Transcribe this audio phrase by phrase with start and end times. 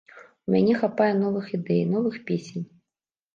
[0.49, 2.65] У мяне хапае новых ідэй, новых песень.